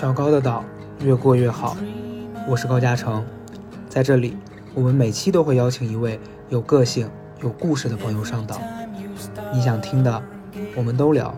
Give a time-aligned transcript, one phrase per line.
[0.00, 0.64] 小高的岛
[1.00, 1.76] 越过越好，
[2.48, 3.22] 我是高嘉诚，
[3.86, 4.34] 在这里，
[4.74, 7.06] 我们每期都会邀请一位有个性、
[7.42, 8.58] 有故事的朋友上岛，
[9.52, 10.22] 你想听的，
[10.74, 11.34] 我们都聊。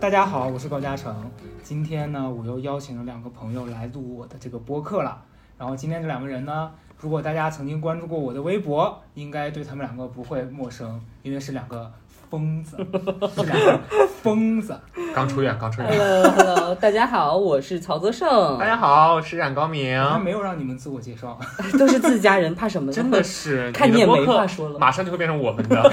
[0.00, 1.14] 大家好，我是高嘉诚，
[1.62, 5.22] 今天呢，我又邀请了两个朋友来录我的这个播客了。
[5.56, 11.92] 然后今天这两个人呢，如果大家曾经关注过我的微博，应该对他们两个不会陌生，因为是两个
[12.28, 12.76] 疯子，
[13.34, 13.80] 是两个
[14.22, 14.78] 疯子。
[15.14, 15.90] 刚出院，刚出院。
[15.90, 19.96] Hello Hello，大家好，我是曹泽胜大，家好，我是冉高明。
[20.10, 21.38] 他没有让你们自我介绍，
[21.78, 22.92] 都是自家人，怕什么呢？
[22.92, 24.78] 真的是，看你也没话说了。
[24.78, 25.92] 马上就会变成我们的。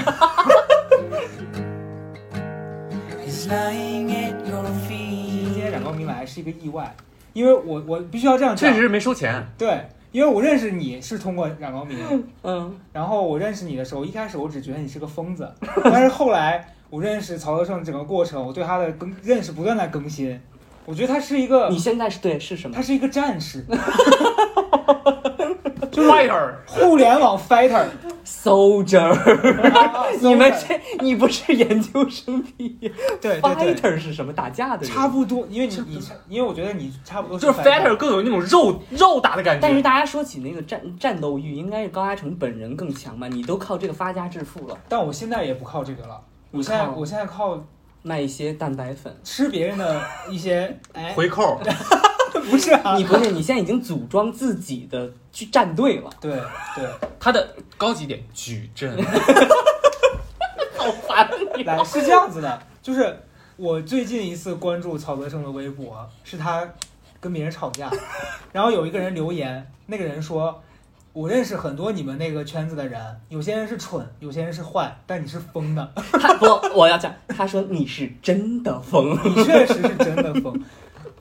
[4.88, 6.94] 今.天冉高明来是一个意外，
[7.32, 11.98] 因为我我必须要这样讲确实，是没收钱，对，因为我认识你是通过冉高明，
[12.44, 20.40] 嗯，然后我认识你的时候，一开始我只觉得你是个疯子， 但是后来我认识曹德胜整个过程，我对他的更认识不断在更新，
[20.86, 22.76] 我觉得他是一个你现在是对是什么？
[22.76, 22.80] 他？
[22.80, 23.66] 是一个战士，
[25.90, 27.84] fighter，互联网 fighter，
[28.24, 29.14] Soldier，
[30.20, 32.88] 你你们这你不是研究生毕业
[33.20, 33.74] 对对对。
[33.74, 34.32] ？Fighter 是什么？
[34.32, 34.90] 打架的人。
[34.90, 39.60] 差不多，因为你你，因为我觉得你差不多就是 fighter 更有那种肉肉打的感觉。
[39.60, 43.28] 但是大家说起那个战战斗欲，应该是高嘉诚本人更强吧？
[43.28, 47.62] 你都靠这个发家致富了，但我现在也不靠这个了，我现在我现在靠
[48.02, 49.14] 卖一些蛋白粉。
[49.22, 51.60] 吃别人的一些，哎，回扣，
[52.50, 56.10] 不是啊，你不是，你现在已经组装自己的去战队了。
[56.20, 56.32] 对
[56.74, 56.86] 对，
[57.18, 58.96] 他的高级点矩阵，
[60.76, 61.64] 好烦你！
[61.64, 63.18] 来是这样子的，就是
[63.56, 66.68] 我最近一次关注曹德胜的微博，是他
[67.20, 67.90] 跟别人吵架，
[68.52, 70.62] 然后有一个人留言，那个人说。
[71.14, 76.44] 我认识很多你们那个圈子的人，有些人是蠢，有些人是坏，但你是疯的，他不，
[76.76, 79.16] 我要讲，他说你是真的疯。
[79.24, 80.60] 你确实是真的疯。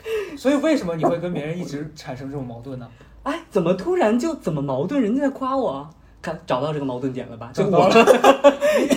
[0.38, 2.90] 所以为什么你会跟别人一直产生这种矛盾呢？
[3.24, 5.02] 哎，怎么突然就怎么矛盾？
[5.02, 5.90] 人家在夸我，
[6.22, 7.52] 看找到这个矛盾点了吧？
[7.54, 8.54] 就找到我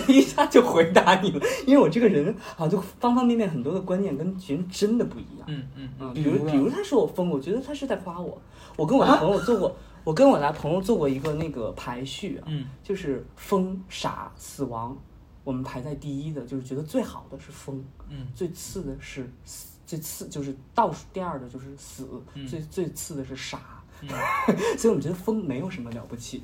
[0.12, 5.46] 一下就回答你了，因为我这个人啊，就方方面面很多的观念跟别人真的不一样。
[5.46, 8.40] 嗯嗯嗯，比如比如他说我疯，我觉得他是在夸我。
[8.76, 9.74] 我跟我的朋友做过，
[10.04, 14.96] 我跟我的朋友做过一个那个排序啊，嗯就是疯、傻、死亡，
[15.44, 23.60] 我们排在第一的，就是觉得最好的是疯，嗯最次的是死，最次就是倒数第二的就是死，嗯最最次的是傻。
[24.02, 24.08] 嗯，
[24.76, 26.42] 所以我们觉得疯没有什么了不起，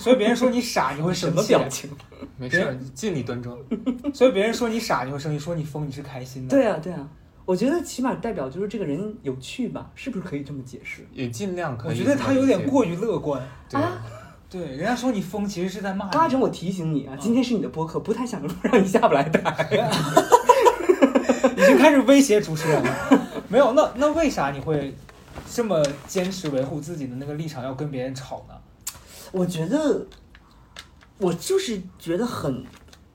[0.00, 1.32] 所以别人说你傻，你会什。
[1.32, 1.88] 么表情？
[2.36, 3.56] 没事，尽力端庄。
[4.12, 6.56] 所以别人说你傻，你会生气；说你疯，你是开心的。
[6.56, 7.08] 对啊，对啊，
[7.44, 11.06] 我觉得起码代表就是这个人有趣吧，是不是可以这么解释？
[11.12, 11.90] 也尽量可以。
[11.90, 12.66] 我觉得他有点。
[12.66, 13.40] 过于乐观。
[13.70, 14.04] 对，啊
[14.50, 16.10] 对，人家说你疯，其实是在骂你。
[16.10, 19.88] 高嘉诚，我提醒你啊，今天是你的播客，不太想让你下不来台。
[21.56, 23.20] 已经开始威胁主持人了。
[23.48, 24.94] 没有，那那为啥你会
[25.50, 28.54] 这么坚持维护自己的那个立场，要跟别人吵呢？
[29.32, 30.06] 我觉得，
[31.18, 32.64] 我就是觉得很，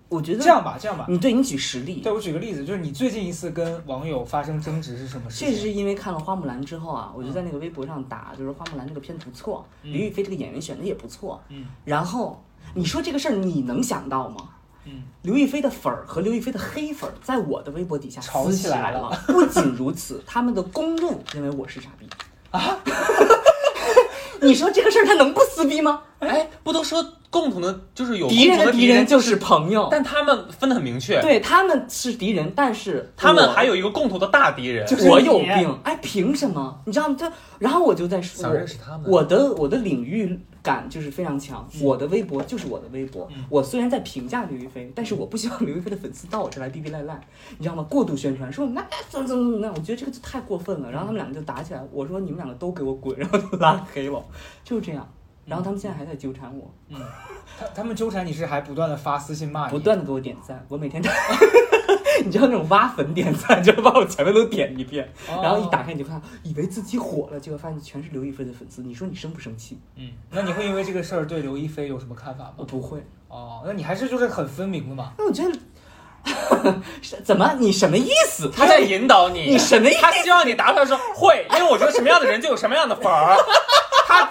[0.09, 1.05] 我觉得这样吧，这样吧。
[1.07, 5.49] 你对你举实例，对我举个例子，就是你最近一次跟网友发生争执是什么事情？
[5.51, 11.41] 这是因为看了花木兰之后啊，我就在那个微博上打，就是花木兰这个片不错，嗯刘亦菲这个演员选的也不错。
[11.49, 14.49] 嗯然后你说这个事儿你能想到吗？
[14.85, 19.23] 嗯，刘亦菲的粉儿和刘亦菲的黑粉儿在我的微博底下吵起来了起来了。
[19.27, 22.07] 不仅如此，他们的公认认为我是傻逼
[22.51, 22.77] 啊！
[24.41, 26.01] 你说这个事儿他能不撕逼吗？
[26.27, 36.81] 哎，不都说共同的就是有敌人的敌人就是朋友，但他们分得很明确，对他们是敌人，但是他们还有一个共同的大敌人，就是我有病，哎，凭什么？
[36.85, 37.15] 你知道吗？
[37.17, 43.27] 这，然后我就在说，想认识他们我的我的领域感就是非常强，嗯我的微博就是我的微博。
[43.35, 47.19] 嗯我虽然在评价刘亦菲，但是我不希望 刘亦菲的粉丝到我这来逼逼赖赖，
[47.57, 47.83] 你知道吗？
[47.89, 50.91] 过度宣传说那怎么怎么怎么样，我觉得这个就太过分了。
[50.91, 54.23] 然后他们两个就打起来，我说你们两个都给我滚，然后就拉黑了，
[54.63, 55.07] 就是这样。
[55.45, 56.97] 然后他们现在还在纠缠我，嗯，
[57.59, 61.01] 他他们纠缠你是还不断的发私信骂你，不断的给我点赞，我每天。
[62.23, 68.83] 你知道那种挖粉点赞，就是把我前面都点一遍，哦 然后一打开你就看，以为自己火了，结果发现全是刘亦菲的粉丝。
[68.83, 69.79] 你说你生不生气？
[69.95, 72.53] 嗯，那你会因为这个事儿对刘亦菲有什么看法吗？
[72.57, 73.03] 我不会。
[73.27, 75.13] 哦，那你还是就是很分明的嘛。
[75.17, 75.51] 那我觉得，
[77.01, 77.55] 是 怎么？
[77.59, 78.49] 你什么意思？
[78.55, 83.82] 他在引导你，你什么意思他希望你答出来说会，因为我觉得什么样的人就有什么样的粉儿，他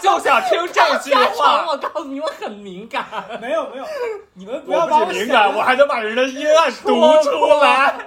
[0.03, 1.65] 就想听这句话。
[1.67, 3.05] 我告诉你，我很敏感。
[3.41, 3.85] 没有没有，
[4.35, 6.89] 你们不要我把我想不仅敏感，我还能把人的阴暗读
[7.23, 7.99] 出来。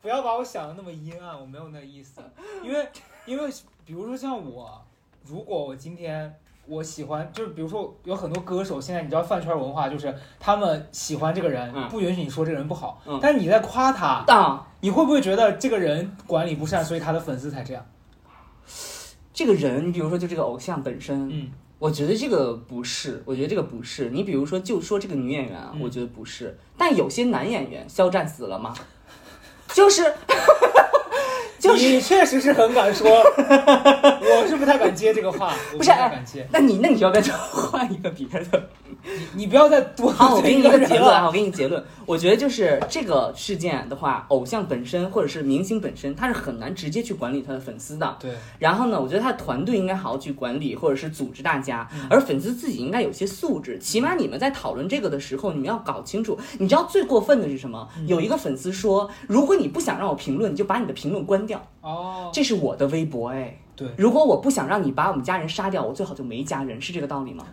[0.00, 2.20] 不要把我想的那么阴暗，我没有那意思。
[2.62, 2.88] 因为
[3.26, 3.48] 因为
[3.84, 4.82] 比如说像我，
[5.24, 6.34] 如果我今天
[6.66, 17.86] 我喜欢，就是比如说有很多歌手，现在你知道饭圈文化，就是他们喜欢这个人，嗯不允许你说这个人不好，嗯但是你在夸他，啊，你会不会觉得这个人管理不善，所以他的粉丝才这样？
[19.32, 21.48] 这个人，你比如说就这个偶像本身，嗯，
[21.78, 24.10] 我觉得这个不是，我觉得这个不是。
[24.10, 26.58] 你比如说，就说这个女演员我觉得不是。
[26.76, 28.74] 但有些男演员，肖战死了吗？
[29.72, 30.02] 就是
[31.62, 36.44] 就是你确实是很敢说， 我是不太敢接这个话，我不是太敢接。
[36.50, 38.68] 那你那你要不要换一个别的？
[39.04, 41.82] 你你不要再多好，我给你一个结论啊，我给你结论。
[42.04, 48.16] 我觉得就是这个事件的话，偶像本身或者是明星本身，他是很难直接去管理他的粉丝的。
[48.18, 53.78] 对，然后呢，我觉得他的团队应该好好去管理，或者是组织大家，嗯而粉丝自己应该有些素质。
[53.78, 56.36] 起码你们在讨论这个的时候，你们要搞清楚。
[56.58, 57.88] 你知道最过分的是什么？
[57.96, 61.51] 嗯有一个粉丝说，如果你不想让我评论，你就把你的评论关掉。
[61.80, 63.58] 哦，这是我的微博哎。
[63.74, 67.44] 对如果我不想让你把我们家人杀掉，我最好就没家人，是这个道理吗？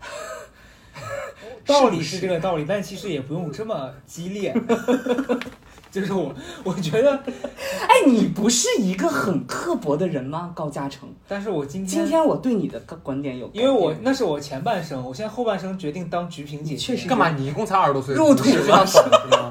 [1.66, 4.54] 道理是这个道理，但其实也不用这么激烈。
[5.90, 6.32] 就是我，
[6.62, 11.08] 我觉得，哎，你不是一个很刻薄的人吗，高嘉诚？
[11.26, 16.78] 但是我今天今天我对你的观点有，因为我那是我前半生，我现在后半生决定当菊萍姐姐。
[16.78, 17.30] 确实干嘛？
[17.30, 19.50] 你一共才二十多岁，入土你是这样走的是吗？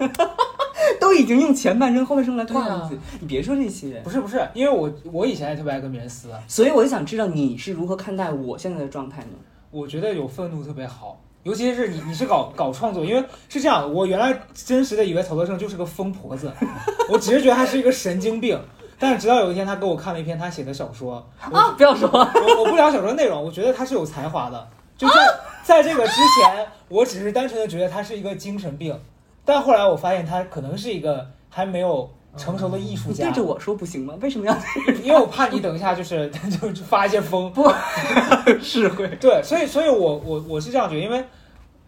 [1.10, 4.00] 都已经用前半生后半生来挂对啊自己，你别说这些。
[4.04, 9.32] 不是不是，因为我我以前也特别爱跟别人撕，所以我就想知道你是如何看待我现在的状态呢？
[9.72, 16.54] 我觉得有愤怒特别好，尤其是你你是搞搞创作，因为是这样，我原来真实的以为曹德胜就是个疯婆子，
[17.10, 18.60] 我只是觉得他是一个神经病。
[19.02, 24.68] 但是直到有一天，他给我看了一篇他写的小说，我啊，不要说，我我不聊小说内容，我觉得他是有才华的。
[24.98, 25.14] 就在
[25.64, 28.94] 在这个之前，我只是单纯的觉得他是一个精神病，
[29.50, 32.08] 但后来我发现他可能是一个还没有
[32.38, 33.38] 成熟的艺术家你对。
[33.38, 34.14] 着我说不行吗？
[34.22, 34.56] 为什么要
[35.04, 37.52] 因为我怕你等一下就是就是发一些疯。
[37.54, 37.68] 不
[38.62, 39.08] 是会？
[39.20, 41.26] 对，所以所以我我我是这样觉得，因为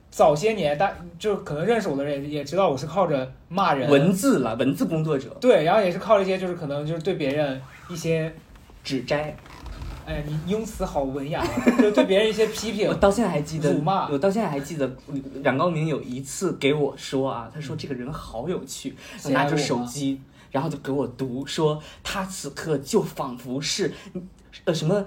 [0.10, 8.34] 早些年大就可能认识我的人也也知道我是靠着骂人，文字了，文字工作者对，然后也是靠着一些就是可能就是对别人一些。
[8.84, 9.36] 指摘。
[10.12, 12.94] 哎，你用词好文雅，啊就对别人一些批评我。
[12.94, 14.94] 到现在还记得辱骂，我到现在还记得
[15.42, 18.94] 冉高明有一次给我说啊，他说这个人好有趣，
[19.24, 20.20] 嗯拿着手机，
[20.52, 23.94] 然后就给我读说他此刻就仿佛是
[24.66, 25.06] 呃什么。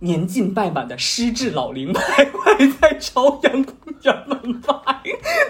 [0.00, 5.02] 年近半百的失智老林徘徊在朝阳公园门外，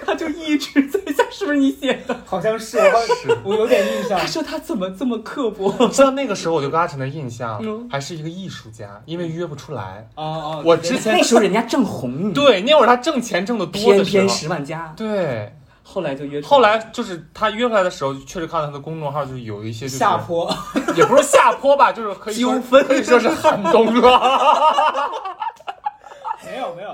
[0.04, 2.16] 他就一直在想，是不是你写的？
[2.24, 4.26] 好像是我好我有点印象他。
[4.26, 5.72] 说他怎么这么刻薄？
[5.88, 10.08] 知道那个时候我就跟阿成的印象嗯还是一个艺术家，因为约不出来。
[10.14, 15.52] 哦哦，我之前那时候人家正红，，对那会儿他挣钱挣的多的时候，偏十万加，对，
[15.88, 20.52] 后来就约出后来就是他约出来的时候，确实看到他的公众号，就是有一些就是下坡，
[20.96, 24.20] 也不是下坡吧，就是可以说纠纷可以说是寒冬了。
[26.44, 26.92] 没有没有，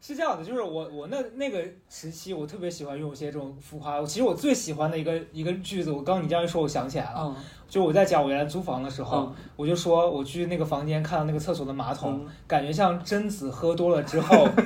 [0.00, 4.02] 是这样的，就是我我那那个时期，我特别喜欢用一些这种浮夸。
[4.02, 7.36] 其实我最喜欢的一个一个句子，我刚你这样一说，我想起来了，嗯
[7.68, 14.48] 就我在讲我原来租房的时候，嗯我就说我去那个房间看到那个厕所的马桶，嗯感觉像贞子喝多了之后。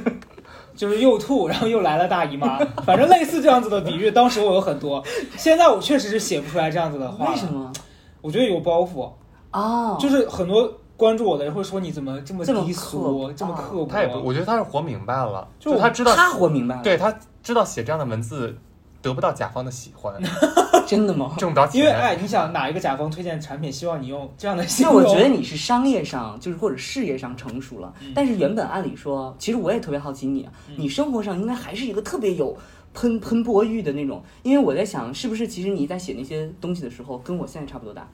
[0.78, 5.02] 就是又吐，然后又来了大姨妈，反正类似这样子的比喻，当时我有很多，
[5.36, 7.32] 现在我确实是写不出来这样子的话。
[7.32, 7.52] 为什？
[7.52, 7.72] 么？
[8.20, 9.10] 我觉得有包袱，
[9.50, 13.86] 哦，就是很多关注我的人会说你怎么这么低俗，这么啊刻薄。
[13.86, 18.56] 他也不，我觉得他是活明白了，就就他知道，他活明白了，对他知道写这样的文字
[19.00, 20.14] 得不到甲方的喜欢，
[20.87, 21.35] 真的吗？
[21.38, 21.81] 挣不着钱。
[21.81, 25.02] 因为哎，你想哪一个甲方推荐产品，希望你用这样的形那容？
[25.02, 32.57] 我觉得你是商业上，就是或者事业上成熟了，嗯但是原本按理说，其实我也特别好奇你啊，嗯你生活上应该还是一个特别有
[32.95, 38.09] 喷喷薄欲的那种，因为我在想，是不是其实你在写那些东西的时候，跟我现在差不多大，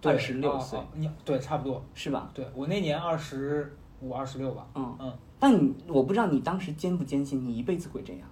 [0.00, 2.30] 对二十六啊岁啊你对差不多，是吧？
[2.34, 4.66] 对我那年二十五、二十六吧。
[4.74, 8.22] 嗯嗯，但你我不知道你当时坚不坚信你一辈子会这样，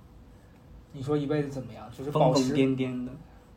[0.96, 1.84] 你说一辈子怎么样？
[1.96, 2.42] 就是疯疯。
[2.44, 3.10] 癫癫的，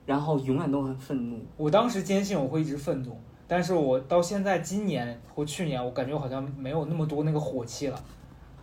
[0.08, 1.40] 然后永远都很愤怒。
[1.56, 3.16] 我当时坚信我会一直愤怒，
[3.48, 8.00] 但是我到现在今年或去年，我感觉我好像没有那么多那个火气了，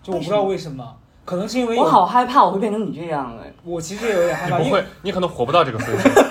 [0.03, 3.53] 就我不知道为什么，可能是因为我好害怕我会变成你这样哎。
[3.63, 6.09] 我其实也有点害怕，因为你不会，你可能活不到这个岁数。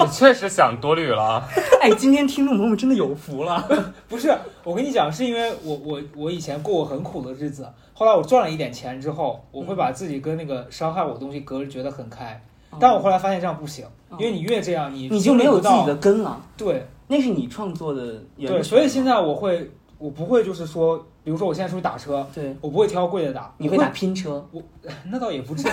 [0.00, 1.48] 你确实想多虑了啊！
[1.80, 3.68] 哎，今天听众朋友们真的有福了。
[4.08, 12.40] 不是，我跟你讲，是因为我我我以前过过很苦的日子，后来我赚了一点钱之后，我会把自己跟那个伤害我的东西隔觉得很开。
[12.78, 13.84] 但我后来发现这样不行，
[14.18, 24.62] 因为你越这样，你你就没有自己的的根了，对那是你创作的对，所以现在我会，我不会就是说，比如说我现在出去打车，对我不会挑贵的打，你会打拼车，我
[25.10, 25.72] 那倒也不至于。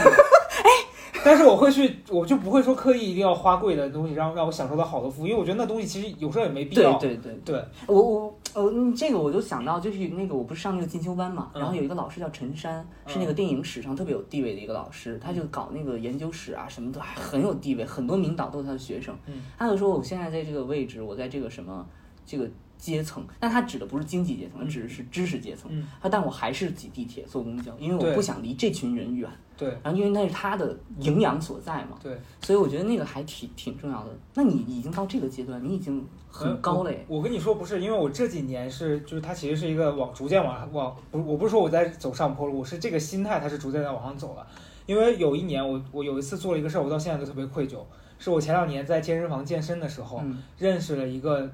[1.27, 6.97] 但是我会去，我就不会说刻意一定要花贵的东西，让让我享受到好的服务，因为我觉得那东西其实有时候也没必要。
[6.97, 7.61] 对对，对。
[7.85, 11.59] 我我哦，嗯这个我就想到，就是那个我不是上那个进修班嘛，嗯。
[11.59, 19.13] 然后有一个老师叫陈山，是那个电影史上特别有地位的一个老师，他就搞那个研究史啊什么的，还很有地位，很多名导都是他的学生。
[19.25, 19.41] 嗯。
[19.57, 21.85] 他就说我现在在这个位置，我在这个什么
[22.25, 25.69] 这个阶层，但他指的不是经济阶层，嗯指的是知识阶层。
[25.71, 34.09] 嗯他但我还是挤地铁坐公交，因为我不想离这群人远，对然后因为那是他的营养所在嘛，对，所以我觉得那个还挺挺重要的。
[34.35, 37.03] 那你已经到这个阶段，你已经很高了耶。
[37.07, 37.17] 我。
[37.17, 44.45] 我跟你说不是，因为我这几年是，就是它其实是一个往逐渐往往不，我不是说我在走上坡路，我是这个心态，它是逐渐在往上走了。
[44.85, 47.79] 因为有一年我我有一次做了一个事儿，我到现在都特别愧疚，
[48.19, 51.49] 是我前两年在健身房健身的时候、嗯认识了一个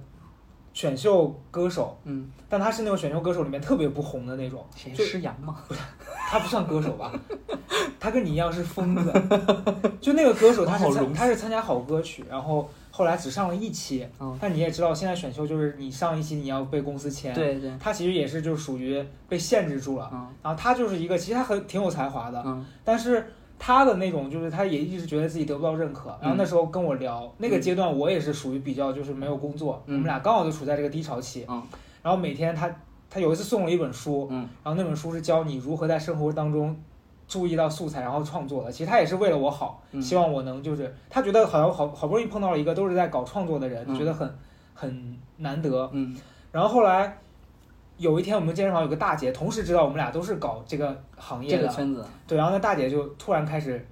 [0.74, 5.58] 选秀歌手，嗯，但他是那种选秀歌手里面特别不红的那种，谁就施阳吗？
[6.30, 7.12] 他不算歌手吧？
[8.00, 9.12] 他跟你一样是疯子。
[10.02, 14.08] 就那个歌手，他是他是参加好歌曲，然后后来只上了一期。
[14.20, 17.34] 嗯但你也知道，现在选秀就是你上一期你要被公司签。。
[17.36, 20.10] 对对，他其实也是就属于被限制住了。
[20.12, 26.18] 嗯然后他就是一个，其实他很挺有才华的，嗯但是他的那种就是他也一直觉得自己得不到认可。
[26.22, 31.46] 然后那时候跟我聊，那个阶段我也是属于比较就是没有工作，嗯我们俩刚好就处在这个低潮期。
[31.48, 31.62] 嗯
[32.02, 32.70] 然后每天他
[33.10, 36.76] 他有一次送了一本书，嗯然后那本书是教你如何在生活当中
[37.28, 38.72] 注意到素材，然后创作的。
[38.72, 44.30] 其实他也是为了我好，嗯希望我能就是他觉得好像好好不容易碰到了一个都是在搞创作的人，嗯觉得很
[44.74, 45.90] 很难得。
[45.94, 46.14] 嗯
[46.52, 47.18] 然后后来
[48.04, 53.88] 有一天我们健身房有个大姐，同时知道我们俩都是搞这个行业的，这个圈子对，然后那大姐就突然开始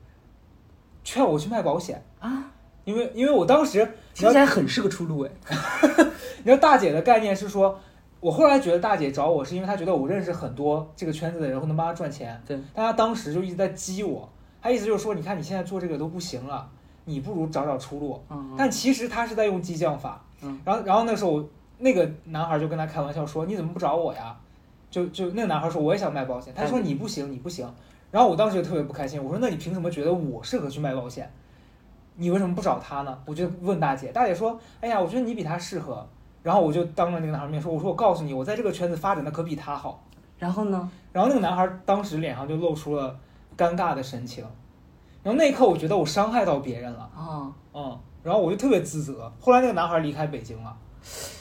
[1.01, 2.51] 劝我去卖保险，啊，
[2.83, 5.31] 因为因为我当时你听起来很是个出路哎。
[6.43, 7.79] 你知道大姐的概念是说，
[8.19, 12.37] 我后来觉得大姐找我是因为她觉得我认识很多这个圈子的人，我能帮她赚钱。
[12.45, 14.27] 对，但她当时就一直在激我，
[14.61, 16.67] 她意思就是说，你看你现在做这个都不行了，
[17.05, 18.21] 你不如找找出路。
[18.29, 20.21] 嗯但其实她是在用激将法。
[20.41, 20.59] 嗯。
[20.65, 21.49] 然后然后那时候我
[21.81, 24.35] 那个男孩就跟他开玩笑说，你怎么不找我呀？
[24.89, 27.67] 就就那个男孩说我也想卖保险，他说哎你不行，你不行。
[28.11, 31.31] 然后我当时就特别不开心，我说那你凭什么觉得我适合去卖保险？
[32.15, 33.17] 你为什么不找他呢？
[33.25, 36.07] 我就问大姐，大姐说，哎呀，我觉得你比他适合。
[36.43, 40.03] 然后我就当着那个男孩面说，我说我告诉你，我在这个圈子发展的可比他好。
[40.37, 40.89] 然后呢？
[41.13, 43.15] 然后那个男孩当时脸上就露出了
[43.55, 44.43] 尴尬的神情，
[45.21, 49.31] 然后那一刻我觉得我伤害到别人了，啊，嗯，然后我就特别自责。
[49.39, 50.75] 后来那个男孩离开北京了，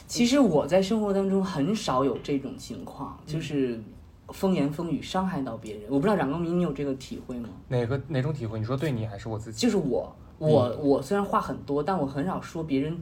[0.07, 3.81] 其实我在生活当中很少有这种情况，嗯就是
[4.29, 5.83] 风言风语伤害到别人。
[5.87, 7.49] 我不知道冉光明你有这个体会吗？
[7.67, 8.59] 哪个哪种体会？
[8.59, 9.61] 你说对你还是我自己？
[9.61, 12.97] 就是我，我我虽然话很多，但我很少说别人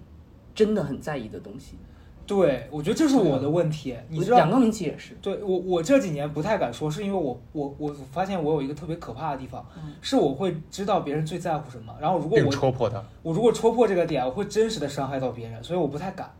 [0.54, 1.78] 真的很在意的东西。
[2.28, 13.04] 对我觉得这是我的问题，你知道冉光明其实也是，对我，我这几年不太敢说，是因为我我我发现我有一个特别可怕的地方，嗯是我会知道别人最在乎什么，然后如果我戳破他。
[13.24, 16.32] 我如果戳破这个点，我会真实的伤害到别人，所以我不太敢。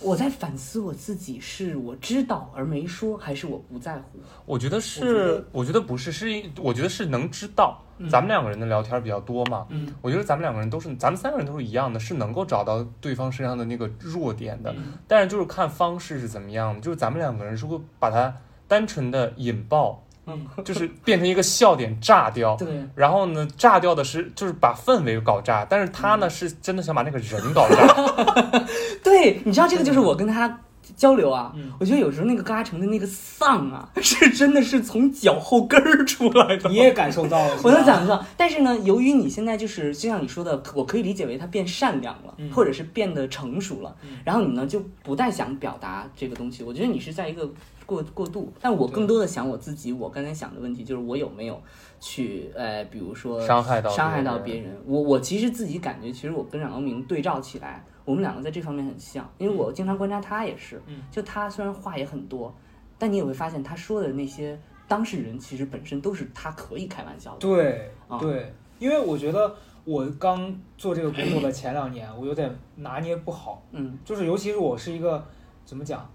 [0.00, 4.18] 我在反思我自己，是我知道而没说，还是我不在乎？
[4.44, 5.00] 我觉得是
[5.38, 7.82] 得，我觉得不是，是因我觉得是能知道。
[7.98, 18.36] 嗯咱们两个人的聊天比较多嘛，嗯我觉得咱们两个人都是，咱们三个人都是一样的，是能够找到对方身上的那个弱点的，嗯但是就是看方式是怎么样的，就是咱们两个人是会把它
[18.68, 27.86] 单纯的引爆，嗯， 就是变成一个笑点炸掉，对，然后呢，炸掉的是就是把氛围搞炸，但是他呢是真的想把那个人搞炸，
[29.02, 30.60] 对，你知道这个就是我跟他
[30.96, 31.72] 交流啊，嗯。
[31.78, 36.68] 我觉得有时候那个高嘉诚的那个丧啊， 是真的是从脚后跟儿出来的。
[36.70, 42.50] 你也感受到了，我能感受到，但是呢，由于你现在就是就像你说的，我可以理解为他变善良了，嗯。
[42.50, 44.18] 或者是变得成熟了，嗯。
[44.24, 46.62] 然后你呢就不再想表达这个东西。
[46.62, 47.48] 我觉得你是在一个
[47.86, 51.58] 过过度，但我更多的想我自己，我刚才想的问题就是我有没有
[52.00, 54.76] 去呃，比如说伤害到伤害到别人。
[54.84, 61.00] 我我其实自己感觉，其实我跟冉高明对照起来，我们两个在这方面很像，因为我经常观察他也是，嗯。
[61.10, 62.52] 就他虽然话也很多，
[62.98, 67.38] 但你也会发现他说的那些当事人其实本身都是他可以开玩笑的。
[67.38, 68.18] 对啊。
[68.18, 73.96] 对，因为我觉得我刚做这个工作的前两年，我有点拿捏不好，嗯。
[74.04, 75.24] 就是尤其是我是一个
[75.64, 76.08] 怎么讲，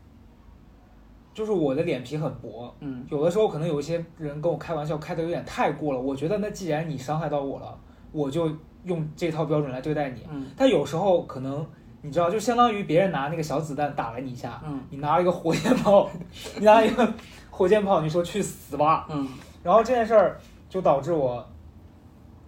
[1.33, 7.77] 就是我的脸皮很薄，嗯有的时候可能有一些人跟我开玩笑开的有点太过了，我觉得那既然你伤害到我了，
[8.11, 8.51] 我就
[8.83, 10.21] 用这套标准来对待你。
[10.31, 11.65] 嗯但有时候可能
[12.01, 16.09] 你知道，就相当于别人拿那个小子弹打了你一下，嗯你拿了一个火箭炮，
[16.59, 17.13] 你拿一个
[17.49, 19.27] 火箭炮，你说去死吧，嗯
[19.63, 21.47] 然后这件事儿就导致我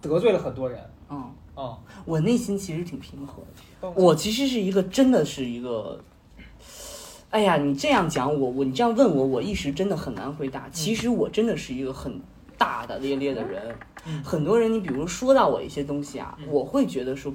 [0.02, 0.78] 得罪了很多人。
[1.08, 3.48] 嗯，嗯，我内心其实挺平和的。
[3.88, 6.02] 嗯我其实是一个真的是一个，
[7.34, 10.68] 哎呀，你这样讲我，我你这样问我，我一时真的很难回答。
[10.70, 12.20] 其实我真的是一个很
[12.56, 13.74] 大大咧咧的人，
[14.06, 14.22] 嗯。
[14.22, 17.34] 很多人你比如说到我一些东西啊，嗯我会觉得说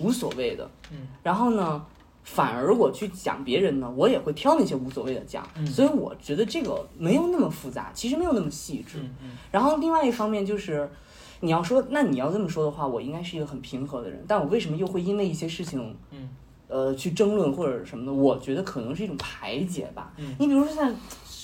[0.00, 1.06] 无所谓的，嗯。
[1.22, 1.80] 然后呢，
[2.24, 5.64] 反而我去讲别人呢，我也会挑那些无所谓的讲，嗯。
[5.64, 8.98] 所以我觉得这个没有那么复杂，其实没有那么细致。
[8.98, 9.14] 嗯。
[9.22, 9.30] 嗯。
[9.52, 10.90] 然后另外一方面就是，
[11.38, 16.28] 你要说，那你要这么说的话，我应该是一个很平和的人，但我为什么又会因为一些事情，嗯
[16.70, 18.12] 呃，去争论或者什么的？
[18.12, 20.12] 我觉得可能是一种排解吧。
[20.18, 20.94] 嗯你比如说像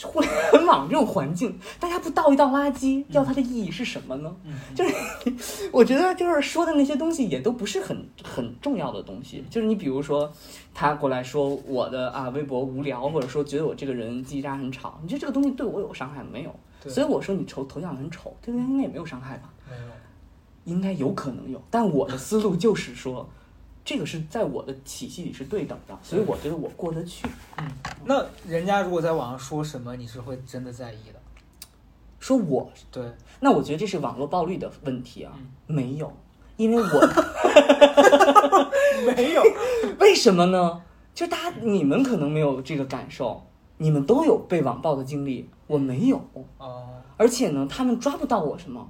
[0.04, 4.36] 互联网这种环境，大家不倒一倒垃圾，要它的意义是什么呢？
[4.44, 9.42] 嗯就是 我觉得就是说的那些东西也都不是很很重要的东西。
[9.50, 10.30] 就是你比如说，
[10.74, 16.28] 他过来说我的啊微博无聊，或者说觉得我这个人叽喳很吵，你觉得这个东西对我有伤害吗？
[16.32, 16.54] 没有。
[16.88, 19.50] 所以我说你丑头像很丑，对人应该也没有伤害吧？
[19.68, 19.82] 没有。
[20.66, 23.28] 应该有可能有，但我的思路就是说，
[23.86, 27.28] 这个是在我的体系里是对等的，所以我觉得我过得去。
[27.56, 27.64] 嗯
[28.04, 31.20] 那人家如果在网上说什么，你是会真的在意的？
[32.18, 33.04] 说我，对，
[33.38, 36.12] 那我觉得这是网络暴力的问题啊，嗯没有，
[36.56, 37.00] 因为我
[39.06, 39.42] 没有。
[40.00, 40.82] 为什么呢？
[41.14, 43.46] 就大家你们可能没有这个感受，
[43.78, 46.20] 你们都有被网暴的经历，我没有，
[46.58, 48.88] 哦，而且呢，他们抓不到我什么。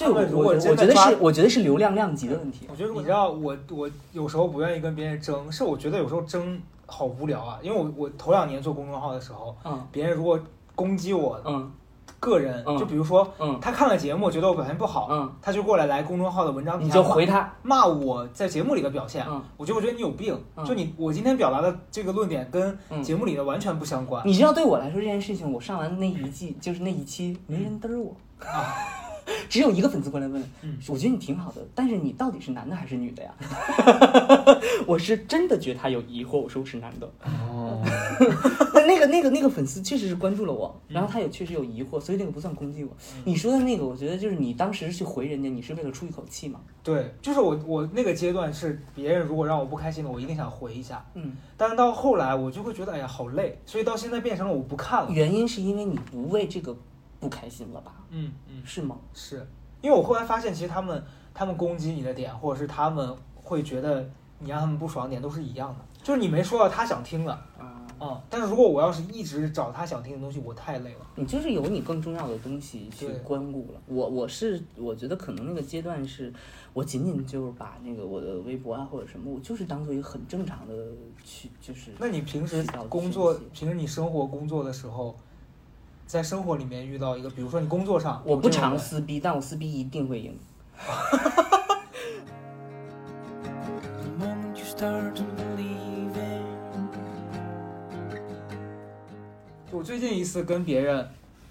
[0.00, 2.66] 这他们如果我我觉得是，我觉得是流量量级的问题。
[2.70, 7.58] 我觉得你知道，我我有时候不愿意跟别人争，是我觉得有时候争好无聊啊。
[7.62, 10.40] 因为我我头两年做公众号的时候，嗯别人如果
[10.74, 11.70] 攻击我嗯
[12.18, 17.52] 个人，嗯就比如说嗯他看了节目觉得我表现不好，嗯，他就过来来公众号的文章底你下回他。
[17.62, 20.34] 骂我在节目里的表现，嗯我就我觉得你有病。
[20.56, 24.26] 嗯就你我今天表达的这个论点跟嗯节目里的完全不相关。
[24.26, 28.14] 你知道，对我来说这件事情，我上完那一季，就是那一期，没人嘚儿我，
[28.46, 28.74] 啊，
[29.50, 33.34] 只有一个粉丝过来问，嗯我觉得你挺好的，但是你到底是男的还是女的呀？
[34.86, 37.10] 我是真的觉得他有疑惑，我说我是男的。
[37.24, 37.82] 哦，
[38.72, 42.90] 但那个那个那个粉丝确实是关注了我，嗯然后他也确实有疑惑，所以那个不算攻击我。
[43.16, 46.60] 嗯你说的那个，我觉得就是你当时去回人家，你是为了出一口气嘛？
[46.82, 51.04] 对，就是我我那个阶段是别人如果让我不开心了，我一定想回一下。
[51.14, 55.10] 嗯，但是到后来我就会觉得，哎呀，好累，所以到现在变成了我不看了。
[55.10, 56.74] 原因是因为你不为这个
[57.20, 57.94] 不开心了吧？
[58.10, 58.96] 嗯嗯，是吗？
[59.14, 59.46] 是
[59.82, 71.06] 因为我后来发现，其实他们他们攻击你的点，或者是他们会觉得你让他们不爽点都是一样的，就是你没说到他想听的啊，啊、但是如果我要是一直找他想听的东西，我太累了。
[71.16, 73.80] 你就是有你更重要的东西去关顾了。
[73.86, 76.32] 我我是我觉得可能那个阶段是，
[76.72, 80.74] 我仅仅就是把那个我的微博啊或者什么，我就是当做一个很正常的
[81.24, 81.90] 去就是。
[81.98, 85.14] 那你平时工作，平时你生活工作的时候，
[86.10, 90.36] 在生活里面遇到一个，比如说你工作上，我不常撕逼，但我撕逼一定会赢。
[99.70, 101.08] 我最近一次跟别人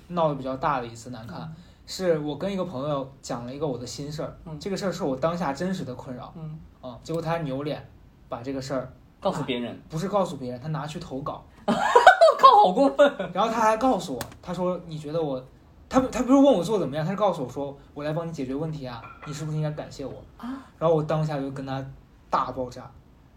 [0.09, 1.49] 闹得比较大的一次难看，
[1.87, 7.87] 是我跟一个朋友讲了一个我的心事儿，嗯这个事儿是我当下真实的困扰嗯，啊、结果他扭脸
[8.27, 8.91] 把这个事儿
[9.21, 11.71] 告诉别人，不是告诉别人，他拿去投稿， 我
[12.39, 13.29] 靠，好过分！
[13.33, 15.43] 然后他还告诉我，他说你觉得我，
[15.89, 20.65] 他他不是问我做得怎么样，他是告诉我说我来帮你解决问题啊，你是不是应该感谢我啊？
[20.77, 21.85] 然后我当下就跟他
[22.29, 22.89] 大爆炸。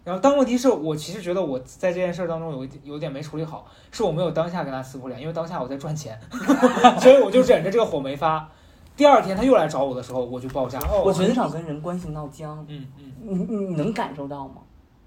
[0.04, 6.18] 然后，但问题是我其实觉得我在这件事儿当中有一点有点没处理好，是我没有当下跟他撕破脸，因为当下我在赚钱，
[6.98, 8.48] 所以我就忍着这个火没发。
[8.96, 10.80] 第二天他又来找我的时候，我就爆炸。
[11.04, 14.56] 我很少跟人关系闹僵，嗯嗯，你你你能感受到吗？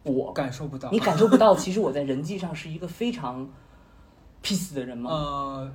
[0.04, 0.90] 我感受不到。
[0.92, 3.46] 你感受不到，其实我在人际上是一个非常
[4.46, 5.10] peace 的人吗？
[5.12, 5.72] 呃，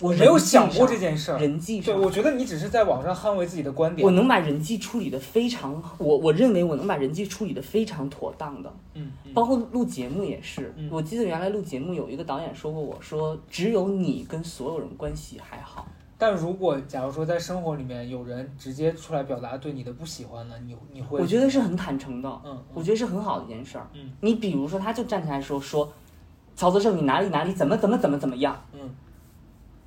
[0.00, 1.38] 我没有想过这件事儿。
[1.38, 4.04] 人际对，我觉得你只是在网上捍卫自己的观点。
[4.04, 10.74] 我能把人际处理的非常，我我认为我能把人际处理的非常妥当的，嗯，嗯包括录节目也是。
[10.76, 15.86] 嗯我记得原来录节目有一个导演说过我说，只有你跟所有人关系还好。
[16.16, 21.20] 但如果假如说在生活里面有人直接出来表达对你的不喜欢呢，你你会？
[21.20, 23.88] 我觉得是很坦诚的，嗯，我觉得是很好的一件事儿。
[23.94, 25.92] 嗯你比如说，他就站起来说说，
[26.56, 28.60] 曹泽胜你哪里哪里怎么怎么怎么怎么样。
[28.72, 28.80] 嗯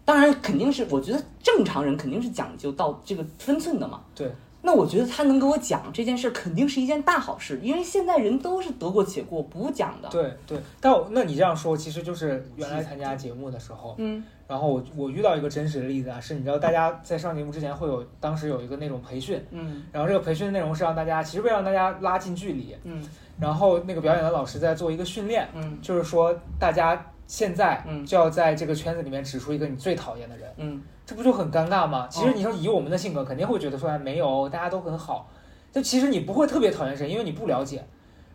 [0.06, 4.00] 当然肯定是，我觉得正常人肯定是讲究到这个分寸的嘛。
[4.16, 4.32] 对。
[4.68, 10.10] 那我觉得他能给我讲这件事，肯定是一件大好事，因为现在人都是得过且过，不讲的。
[10.10, 23.02] 对对，但我那你这样说，其实就是原来参加节目的时候，嗯然后我我遇到一个真实的例子啊，是你知道大家在上节目之前会有当时有一个那种培训，嗯然后这个培训的内容是让大家其实为了让大家拉近距离，嗯
[23.40, 30.54] 然后那个表演的老师在做一个训练，嗯就是说大家现在嗯就要在这个圈子里面指出一个你最讨厌的人。
[30.58, 32.06] 嗯这不就很尴尬吗？
[32.12, 35.30] 其实哦你说以我们的性格，肯定会觉得说哎没有，大家都很好。
[35.72, 37.78] 就其实你不会特别讨厌谁，因为你不了解。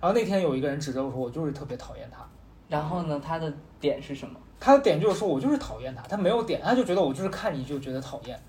[0.01, 2.27] 然后那天有一个人指着我说，我就是特别讨厌他。
[2.69, 4.41] 然后呢，他的点是什么？
[4.59, 8.41] 他的点就是说我就是讨厌他，他没有点，他就觉得我就是看你就觉得讨厌，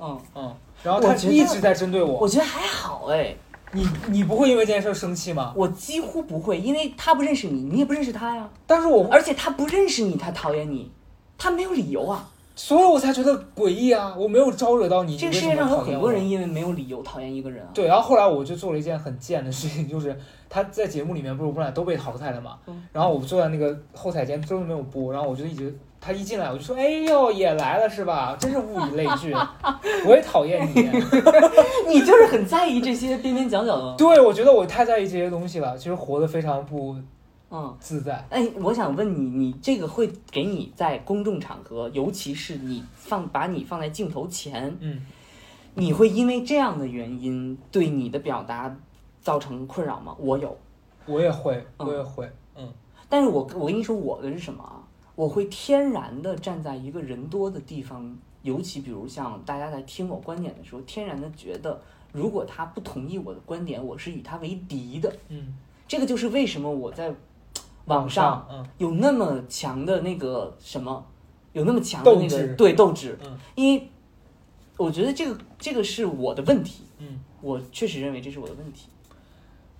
[0.00, 0.54] 嗯，嗯。
[0.82, 3.36] 然后他一直在针对我，我觉得还好哎，
[3.72, 5.52] 你你不会因为这件事儿生气吗？
[5.54, 8.48] 我几乎不会，因为他不认识你，你也不认识他呀。
[8.66, 10.90] 但是我，而且他不认识你，他讨厌你，
[11.36, 12.30] 他没有理由啊。
[12.58, 14.12] 所以我才觉得诡异啊！
[14.18, 17.70] 我没有招惹到你，这个世界上有很多人因为没有理由讨厌一个人啊。
[17.72, 20.14] 对，然后后来我就做了一件很贱的事情，就是
[20.50, 28.36] 他在节目里面不是我们俩都被淘汰了嘛，嗯然后我坐在那个后台间，真的没有播，然后我就一直他一进来我就说，哎呦也来了是吧？
[28.40, 29.32] 真是物以类聚，
[30.04, 30.82] 我也讨厌你。
[31.86, 33.94] 你就是很在意这些边边角角的。
[33.96, 36.96] 对，我觉得我太在意这些东西了，其实活得非常不
[37.50, 38.26] 嗯，自在。
[38.30, 45.06] 哎，我想问你，你这个会给你在公众场合，尤其是你放把你放在镜头前，嗯，
[45.74, 48.76] 你会因为这样的原因对你的表达
[49.20, 50.14] 造成困扰吗？
[50.18, 50.56] 我有，
[51.06, 52.72] 我也会，嗯我也会，嗯
[53.08, 54.84] 但是我我跟你说我的是什么啊？
[55.14, 61.80] 我会天然的站在一个人多的地方，尤其比如像大家在听我观点的时候，天然的觉得，
[62.12, 65.10] 如果他不同意我的观点，我是与他为敌的。
[65.28, 65.56] 嗯，
[65.88, 67.12] 这个就是为什么我在
[67.88, 68.64] 网上嗯。
[68.78, 71.04] 有那么强的那个什么，
[71.52, 73.36] 有那么强的那个斗对斗志，嗯。
[73.56, 73.90] 因为
[74.76, 78.88] 我觉得这个这个是我的问题，嗯，我确实认为这是我的问题。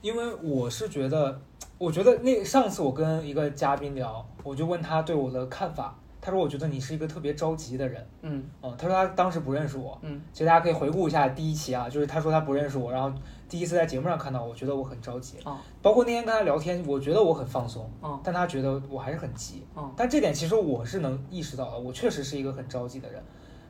[0.01, 1.40] 因为我是觉得，
[1.77, 8.45] 我觉得那上次我跟一个嘉宾聊，我就问他对我的看法，他说我觉得你是一个特别着急的人，嗯。
[8.62, 10.21] 嗯，他说他当时不认识我，嗯。
[10.31, 13.11] 其实大家可以回顾一下第一期啊，就是他说他不认识我，然后
[13.49, 15.57] 第一次在节目上看到我，觉得我很着急，哦。
[15.81, 18.21] 包括那天跟他聊天，我觉得我很放松，哦。
[18.23, 19.91] 但他觉得我还是很急，哦。
[19.97, 23.23] 但这点其实我是能意识到的，我确实是一个很着急的人，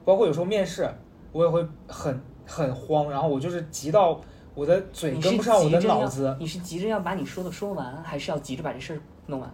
[0.05, 0.93] 包括有时候面试，
[1.31, 4.21] 我也会很很慌，然后我就是急到
[4.57, 9.49] 我的嘴跟不上我的脑子，你是急着要把你说的说完，还是要急着把这事儿弄完？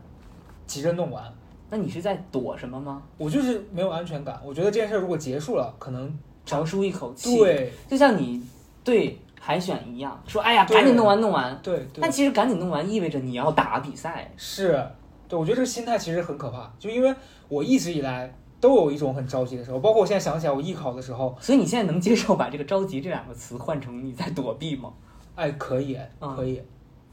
[0.66, 1.30] 急着弄完。
[1.74, 3.02] 那你是在躲什么吗？
[3.18, 7.72] 我就是没有安全感，我觉得这件事如果结束了，可能长舒一口气，，对。
[7.88, 8.40] 就像你
[8.84, 11.58] 对海选一样，说哎呀，赶紧弄完弄完。
[11.64, 12.00] 对对。
[12.00, 14.80] 但其实赶紧弄完意味着你要打比赛，是，
[15.28, 17.12] 对我觉得这个心态其实很可怕，就因为
[17.48, 24.92] 我一直以来都有一种很着急的时候，包括我现在想起来我艺考的时候，所以你现在能接受把这个着急这两个词换成你在躲避吗？
[25.34, 26.64] 哎，可以嗯可以，然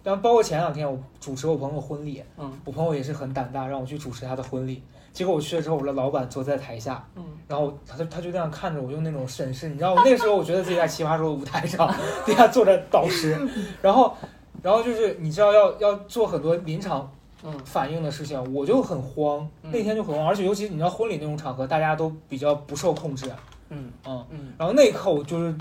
[0.03, 2.51] 后包括前两天我主持我朋友婚礼，嗯。
[2.65, 4.81] 我朋友也是很胆大，让我去主持他的婚礼。
[5.13, 11.93] 结果我去了之后，我的老板坐在台下，嗯，然后他就他就那样看着我，用那种审视，你知道，我那时候我觉得自己在奇葩说的舞台上，
[12.25, 13.37] 底下坐着导师，
[13.81, 14.15] 然后，
[14.63, 17.11] 然后就是你知道要要做很多临场
[17.43, 17.53] 嗯。
[17.65, 19.71] 反应的事情，我就很慌，嗯。
[19.71, 23.29] 那天就很慌，而且尤其你知道婚礼那种场合，大家都比较不受控制，
[23.69, 23.91] 嗯。
[24.07, 24.53] 嗯，嗯。
[24.57, 25.53] 然后那一刻我就是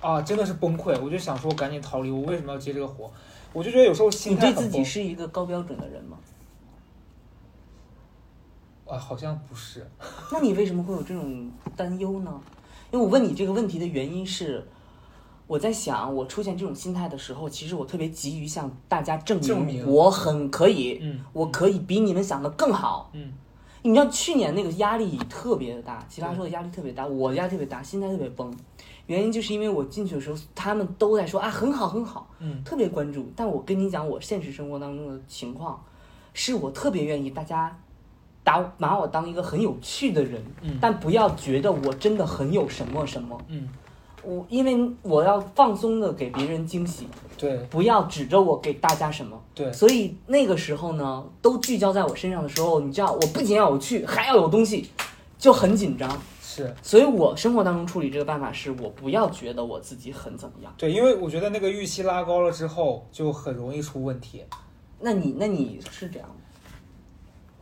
[0.00, 3.08] 啊，真的是崩溃，我就想说赶紧逃离，我为什么要接这个活？
[3.52, 6.18] 我就觉得有时候心你对自己是一个高标准的人吗？
[8.88, 9.86] 啊，好像不是，
[10.30, 12.40] 那你为什么会有这种担忧呢？
[12.90, 14.66] 因为我问你这个问题的原因是，
[15.46, 23.10] 我在想，我出现这种心态的时候，其实我特别急于向大家证明证明我很可以，嗯我可以比你们想的更好。
[23.14, 23.32] 嗯
[23.84, 28.54] 你知道去年那个压力特别的大，奇葩说的压力特别大，我压力特别大，心态特别崩。
[29.06, 33.30] 原因就是因为我进去的时候，他们都在说啊很好很好，嗯特别关注。
[33.34, 35.82] 但我跟你讲，我现实生活当中的情况，
[36.32, 37.76] 是我特别愿意大家
[38.44, 43.38] 打把我当一个很有趣的人，嗯但不要觉得我真的很有什么什么。
[43.48, 43.68] 嗯，
[44.22, 49.40] 我因为我要放松的给别人惊喜，对不要指着我给大家什么。
[49.54, 54.88] 对，所以那个时候呢，都聚焦在我身上的时候，你知道，我不仅要有趣，还要有东西，
[55.38, 56.08] 就很紧张。
[56.54, 60.74] 是所以我生活当中处理这个办法是，我不要觉得我自己很怎么样。
[60.76, 64.44] 对，因为我觉得那个预期拉高了之后，就很容易出问题。
[65.00, 66.34] 那你那你是这样吗？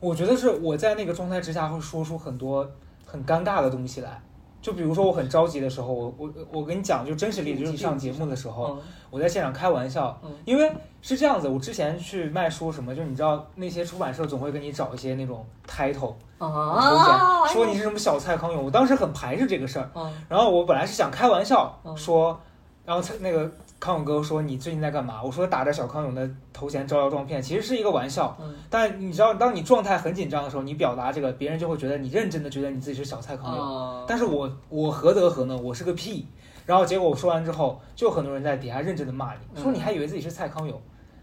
[0.00, 2.68] 我觉得是我在那个状态之下会说出很多
[3.06, 4.20] 很尴尬的东西来。
[4.62, 8.78] 就比如说我很着急的时候，我我我跟你讲，就真实例子，就是上节目的时候，嗯
[9.10, 10.70] 我在现场开玩笑嗯，因为
[11.02, 20.12] 是这样子，我之前去卖书什么，就你知道那些出版社总会给你找一些那种 title 头啊，衔，说你是什么小蔡康永，我当时很排斥这个事儿，嗯。
[20.28, 21.96] 然后我本来是想开玩笑嗯。
[21.96, 22.38] 说，
[22.84, 25.22] 然后他那个康永哥说你最近在干嘛？
[25.22, 28.36] 我说打着小康永的头衔招摇撞骗，其实是一个玩笑。
[28.38, 33.64] 嗯但你知道，当你状态很紧张的时候，你表达这个，别人就会觉得你认真的觉得你自己是小蔡康永。
[33.64, 35.60] 啊，但是我我何德何能？
[35.64, 36.26] 我是个屁。
[36.66, 40.78] 然后结果我说完之后，就很多人在底下认真的骂你，说嗯你还以为自己是蔡康永。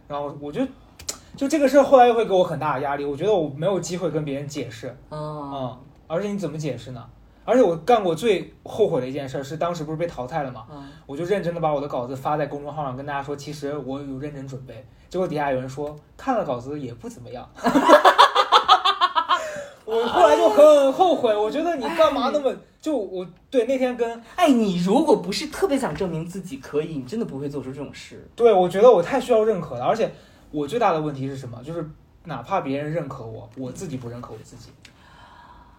[0.07, 0.61] 然后我就
[1.35, 4.87] 就这个事儿后来又会给我很大的压力，我觉得我没有机会跟别人解释。
[5.09, 7.05] 啊嗯，而且你怎么解释呢？
[7.47, 10.65] 而且我干过最后悔的一件事是，当时不是被淘汰了吗？
[10.69, 14.85] 啊我就认真的把我的稿子发在公众号上，跟大家说，其实我有认真准备。
[15.07, 17.49] 结果底下有人说看了稿子也不怎么样。
[19.85, 28.29] 我后来就很后悔，我觉得你干嘛那么就我对那天跟哎，你如果不是特别想证明自己可以，你真的不会做出这种事。
[28.35, 30.11] 对我觉得我太需要认可了，而且
[30.51, 31.63] 我最大的问题是什么？
[31.63, 31.89] 就是
[32.25, 34.71] 哪怕别人认可我，我自己不认可我自己，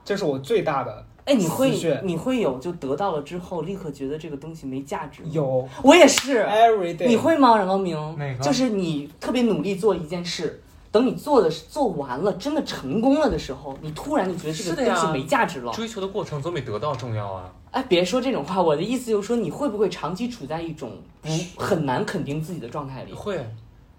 [0.02, 5.22] 这是我最大的哎，你会你会有就得到了之后立刻觉得这个东西没价值？
[5.30, 6.42] 有我也是。
[6.44, 7.06] every day。
[7.06, 7.94] 你会吗，冉高明？
[8.16, 15.70] 哪个就是你特别努力做一件事，等你做的做完了，真的成功了的时候，你突然就觉得这个东西没价值了。
[15.74, 17.52] 追求的过程总比得到重要啊。
[17.72, 21.28] 哎，别说这种话，我的意思就是说，你会不会长期处在一种不
[21.60, 23.12] 很难肯定自己的状态里？
[23.12, 23.46] 会，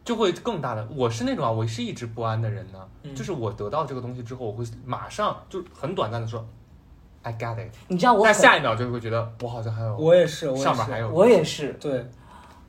[0.03, 0.89] 就会更大的。
[0.95, 2.79] 我是那种啊，我是一直不安的人呢。
[3.03, 6.43] 嗯就是我得到这个东西之后，我会马上就很短暂的说
[7.29, 12.05] ，I got it，你知道我很但下一秒就会觉得我好像还有我也是，我也是上面还有我也是，对，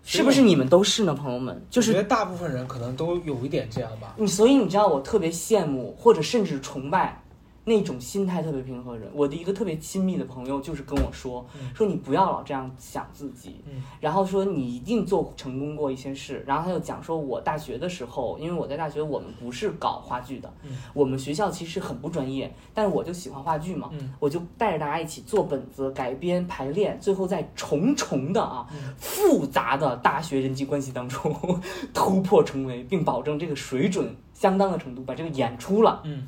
[0.04, 1.62] 是不是你们都是呢，朋友们？
[1.70, 4.14] 就是我觉得大部分人可能都有一点这样吧。
[4.16, 7.22] 你，所以你知道我特别羡慕，或者甚至崇拜
[7.64, 9.10] 那种心态特别平和的人。
[9.14, 16.42] 我的一个特别亲密的朋友就是跟我说，嗯说你不要老这样想自己，嗯然后说你一定做成功过一些事。
[16.46, 31.60] 然后他就讲说，我大学的时候，因为我在大学我们不是搞话剧的，嗯我们学校其实很不专业，但是我就喜欢话剧嘛，嗯我就带着大家一起做本子、改编、排练，最后在重重的啊、嗯复杂的大学人际关系当中
[31.92, 36.00] 突破重围，并保证这个水准相当的程度把这个演出了。
[36.04, 36.26] 嗯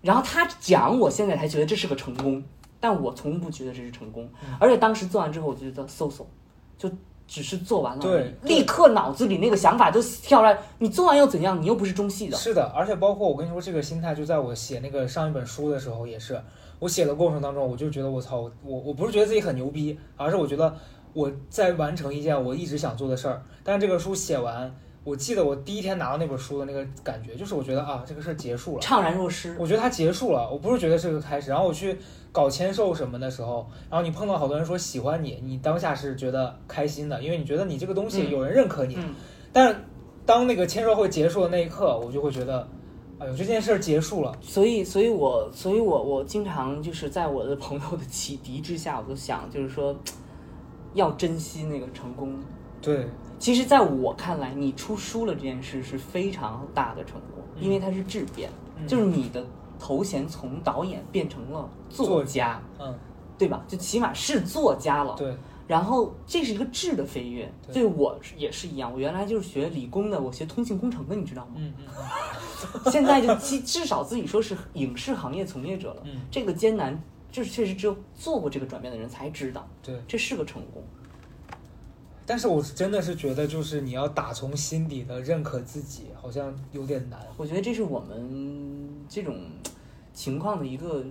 [0.00, 2.42] 然后他讲，我现在才觉得这是个成功，
[2.78, 4.28] 但我从不觉得这是成功。
[4.42, 6.24] 嗯而且当时做完之后，我就觉得 so so，
[6.76, 6.90] 就
[7.26, 11.60] 只是做完了，对对立刻脑子里那个想法就跳出来，你做完又怎样？
[11.60, 12.36] 你又不是中戏的。
[12.36, 16.40] 是的，而且包括我跟你说，这个心态就在我写那个上一本书的时候也是，
[16.78, 20.74] 我写的过程当中，我就觉得我操，我我不是觉得自己很牛逼，而是我觉得
[21.12, 23.42] 我在完成一件我一直想做的事儿。
[23.62, 24.74] 但是这个书写完，
[25.08, 28.82] 我记得我第一天拿到那本书的那个感觉，就是我觉得啊，这个事儿结束了。
[28.82, 29.56] 怅然若失。
[29.58, 31.50] 我觉得它结束了，我不是觉得是个开始。
[31.50, 31.98] 然后我去
[32.30, 38.96] 搞签售什么的时候，然后你碰到好多人说喜欢你，你当下是觉得开心的，因为你觉得你这个东西嗯有人认可你。
[38.96, 39.14] 嗯
[39.50, 39.74] 但
[40.26, 42.68] 当那个签售会结束的那一刻，我就会觉得，
[43.18, 44.30] 哎呦，这件事儿结束了。
[44.42, 49.96] 所以，所以我，所以我，我经常就是在我的朋友的启迪之下，我就想，就是说，
[50.92, 52.38] 要珍惜那个成功。
[52.82, 53.06] 对，
[53.38, 58.50] 其实，在我看来，你出书了这件事是非常大的成功，嗯因为它是质变，
[58.86, 59.44] 就是你的
[59.78, 62.94] 头衔从导演变成了作家，嗯，
[63.38, 63.64] 对吧？
[63.68, 65.14] 就起码是作家了。
[65.16, 68.92] 对，然后这是一个质的飞跃，对对我也是一样。
[68.92, 71.52] 我原来就是学理工的，我学通信工程的，你知道吗？
[71.56, 71.84] 嗯嗯
[72.90, 76.02] 现在就至至少自己说是影视行业从业者了。
[76.04, 79.94] 嗯，这个艰难，就是确实只有做过这个转变的人才知道，对。
[80.08, 80.82] 这是个成功。
[82.28, 87.18] 但是我真的是觉得，就是你要打从心底的认可自己，好像有点难。
[87.38, 89.34] 我觉得这是我们这种
[90.12, 91.02] 情况的一个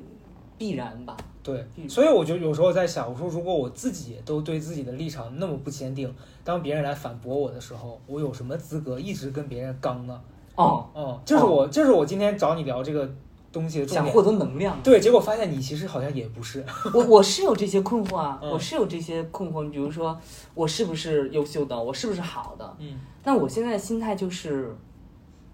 [0.60, 1.18] 必然吧。
[1.42, 10.22] 对，嗯所以我就有时候在想，我说如果我自己都对自己的立场那么不坚定，当别人来反驳我的时候，我有什么资格一直跟别人刚呢？
[10.54, 13.10] 哦，嗯，这是我，这是我今天找你聊这个
[13.58, 14.06] 东西的重点。
[14.06, 14.78] 想获得能量。
[14.84, 16.64] 对，结果发现你其实好像也不是。
[16.94, 19.64] 我我是有这些困惑啊，嗯我是有这些困惑。
[19.64, 20.20] 你比如说，
[20.54, 21.82] 我是不是优秀的？
[21.82, 22.78] 我是不是好的？
[22.80, 24.74] 嗯那我现在的心态就是，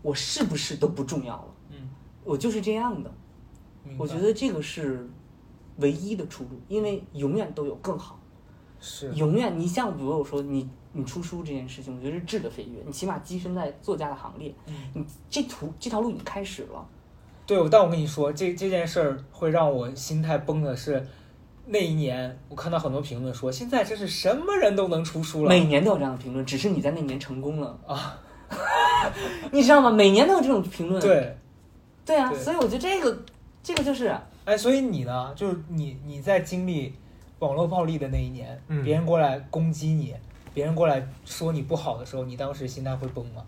[0.01, 1.89] 我是不是都不重要了，嗯，
[2.23, 3.11] 我就是这样的。
[3.97, 5.09] 我觉得这个是
[5.77, 8.19] 唯一的出路，因为永远都有更好。
[8.79, 16.87] 是永远，你像比如我说你你出书这件事情，我觉得是质的飞跃，你起码跻身在作家的行列，嗯你这途这条路已经开始了。
[17.45, 21.06] 对，但我跟你说，这这件事儿会让我心态崩的是，
[21.65, 25.49] 那一年我看到很多评论说，现在真是什么人都能出书了。
[25.49, 28.17] 每年都有这样的评论，只是你在那年成功了啊，
[29.51, 29.91] 你知道吗？
[29.91, 31.01] 每年都有这种评论。
[31.01, 31.38] 对，
[32.06, 33.23] 对啊，对所以我觉得这个
[33.62, 36.93] 这个就是哎，所以你呢，就是你你在经历
[37.39, 40.15] 网络暴力的那一年，嗯别人过来攻击你，
[40.53, 43.43] 别人过来说你不好的时候，你当时心态会崩吗？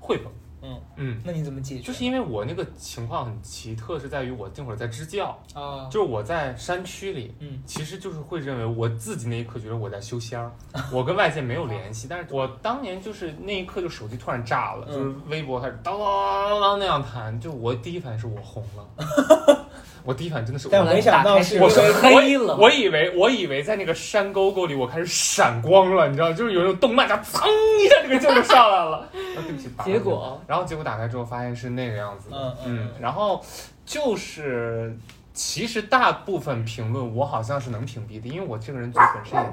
[0.00, 0.32] 会崩。
[0.62, 1.82] 嗯，嗯，那你怎么解决？
[1.82, 7.62] 就是因为我那个情况很奇特，是在于我那会儿在支教，啊，就是我在山区里，嗯。
[7.66, 10.50] 其实就是会认为我自己那一刻觉得我在修仙儿，
[10.92, 12.06] 我跟外界没有联系。
[12.08, 14.92] 但是我当年就是那一刻就手机突然炸了，嗯。
[14.92, 19.65] 就是微博开始当当当当那样弹，就我第一反应是我红了，
[20.06, 27.44] 我第一反应真的是我但没想到是我是我黑了我以为我以为在那个山沟沟里我开始闪光了，你知道，就是有那种动漫感，噌
[27.82, 28.98] 一下这个劲儿就上来了。
[29.36, 33.44] 啊，对不起，结果然后结果打开之后发现是那个样子，嗯嗯然后
[33.84, 34.96] 就是
[35.34, 39.50] 其实大部分评论我好像是能屏蔽的，因为我这个人嘴本身也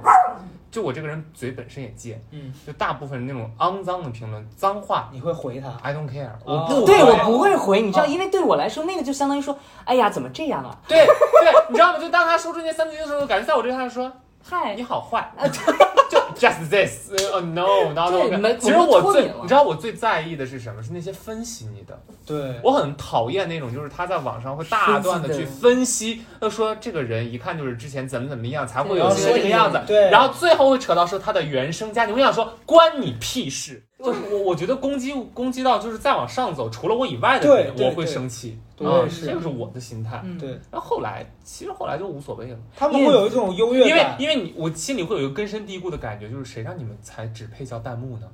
[0.74, 9.56] 就我这个人嘴本身也贱，嗯，就大部分那种肮脏的评论、脏话你会回他？，I don't care，我哦不对我不会回，你知道，哦因为对我来说，那个就相当于说，
[9.86, 10.76] 哎呀，怎么这样啊？
[10.88, 12.00] 对对，你知道吗？
[12.00, 14.12] 就当他说出那三字经的时候，感觉在我这他说
[14.44, 15.32] 嗨你，好坏，
[16.10, 20.82] 就 just this，哦 no，然后对没其实我我最你知道我最在意的是什么？
[20.82, 22.00] 是那些分析你的。
[22.26, 29.80] 对，我很讨厌那种，就是他在网上会大段的去分析，他说这个人一看就是之前怎么怎么样，才会有现在这个样子。
[29.86, 33.84] 对然后最后会扯到说他的原生家庭，我想说关你屁事。
[34.04, 38.58] 就是我我觉得攻击攻击到就是再往上走，除了我以外的人，我会生气。
[38.60, 40.22] 啊对，是这个是我的心态。
[40.26, 44.34] 嗯，对，然后后来其实后来就无所谓了，他们会有一种优越感因为。
[44.34, 48.28] 因为你我心里会有一个根深蒂固的感觉，就是谁让你们才只配叫弹幕呢？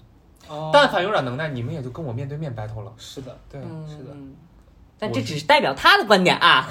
[0.47, 2.91] 哦但凡有点能耐，你们也就跟我面对面 battle 了。
[2.97, 4.34] 是的，对，嗯，是的嗯。
[4.97, 6.67] 但这只是代表他的观点啊，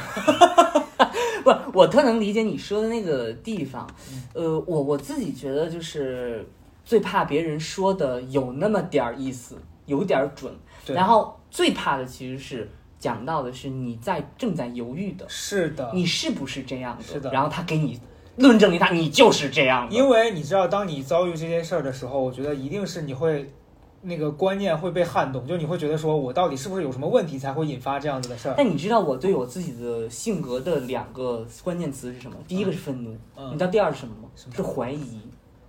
[1.45, 3.89] 不，我特能理解你说的那个地方。
[4.13, 6.45] 嗯呃，我我自己觉得就是
[6.89, 10.51] 最怕别人说的有那么点儿意思，有点儿准。
[10.87, 17.05] 然后最怕的其实是讲到的是你在正在犹豫的，是的，你是不是这样的？
[17.05, 18.01] 是的然后他给你
[18.37, 19.95] 论证一下，你就是这样的。
[19.95, 23.53] 因为你知道，当你遭遇这件事儿的时候，我觉得一定是你会。
[24.01, 28.55] 那个观念会被撼动，就你会觉得说，我到底是不是有什么问题才会引发这样子的事儿？
[28.57, 32.37] 但你知道我对我自己的性格的两个关键词是什么？
[32.47, 34.29] 第一个是愤怒，嗯你知道第二是什么吗？
[34.37, 35.21] 什么是怀疑。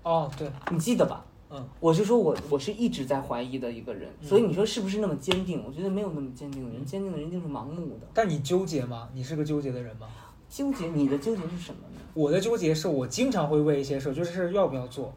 [0.04, 1.26] 哦，对，你记得吧？
[1.52, 5.64] 嗯，我就说我我是一直在怀疑的一个人，嗯所以你说是不是那么坚定？
[5.66, 8.08] 我觉得没有那么坚定的人，坚定的人一定是盲目的。
[8.14, 9.10] 但你纠结吗？
[9.14, 10.08] 你是个纠结的人吗？
[10.48, 12.02] 纠结，你的纠结是什么呢？
[12.14, 15.12] 我的纠结是我经常会为一些事儿，就是事要不要做，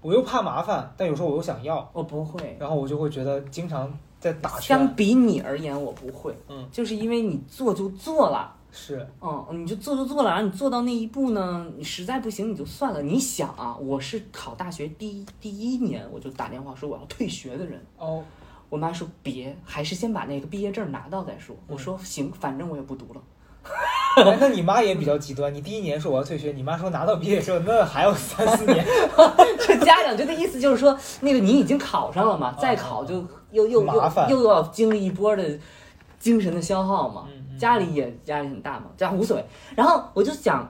[0.00, 2.56] 我又怕麻烦，但有时候我又想要，我不会。
[2.58, 4.76] 然后我就会觉得经常在打圈。
[4.76, 6.36] 相比你而言，我不会。
[6.48, 13.02] 嗯，就是因为你做就做了，是，嗯，你就做就做了，然后你做到那一步呢，你实在不行你就算了。
[13.02, 18.22] 你想啊，我是考大学第一第一年我就打电话说我要退学的人，哦，
[18.68, 21.56] 我妈说别，还是先把那个毕业证拿到再说。
[21.66, 23.20] 我说行，反正我也不读了。
[24.16, 28.84] 哎那你妈也比较极端，你第一年说我要退学，你妈说拿到毕业证那还有三四年，
[29.60, 35.58] 这家长就的意思就是说，那个你已经考上了嘛，再考就又又麻烦又又要经历一波的
[36.18, 37.28] 精神的消耗嘛。
[37.60, 39.44] 家里也压力很大嘛，这样无所谓。
[39.76, 40.66] 然后我就想，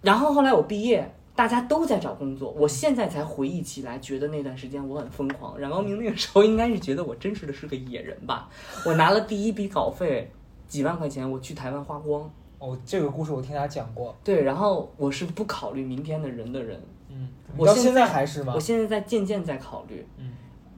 [0.00, 5.58] 然后后来我毕业，大家都在找工作，我现在才回忆起来，觉得那段时间我很疯狂。
[5.58, 8.48] 冉高明那个时候应该是觉得我真实的是个野人吧。
[8.86, 10.30] 我拿了第一笔稿费，
[10.66, 12.30] 几万块钱，我去台湾花光。
[12.58, 18.60] 哦，这个故事我听他讲过，对，然后我是不考虑明天的人的人，嗯，我到现在还是吗我？
[18.60, 20.06] 现在在渐渐在考虑。
[20.16, 20.32] 嗯，